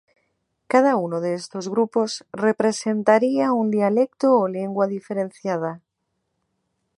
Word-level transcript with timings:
Cada 0.67 0.95
uno 0.95 1.21
de 1.21 1.35
estos 1.35 1.69
grupos 1.69 2.25
representaría 2.33 3.53
un 3.53 3.69
dialecto 3.69 4.27
o 4.35 4.47
lengua 4.47 4.87
diferenciada. 4.87 5.71